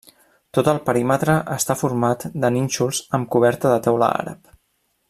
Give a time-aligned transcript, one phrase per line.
[0.57, 4.55] Tot el perímetre està format de nínxols amb coberta de teula àrab.